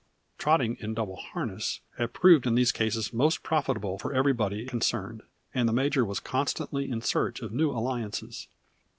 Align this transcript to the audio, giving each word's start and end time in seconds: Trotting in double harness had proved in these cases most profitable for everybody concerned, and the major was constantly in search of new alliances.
Trotting 0.39 0.77
in 0.77 0.95
double 0.95 1.17
harness 1.17 1.81
had 1.99 2.11
proved 2.11 2.47
in 2.47 2.55
these 2.55 2.71
cases 2.71 3.13
most 3.13 3.43
profitable 3.43 3.99
for 3.99 4.15
everybody 4.15 4.65
concerned, 4.65 5.21
and 5.53 5.69
the 5.69 5.73
major 5.73 6.03
was 6.03 6.19
constantly 6.19 6.89
in 6.89 7.03
search 7.03 7.39
of 7.39 7.51
new 7.51 7.69
alliances. 7.69 8.47